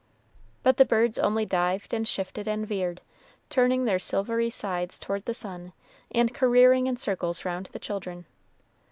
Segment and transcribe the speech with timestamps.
[0.63, 3.01] But the birds only dived and shifted and veered,
[3.51, 5.73] turning their silvery sides toward the sun,
[6.09, 8.25] and careering in circles round the children.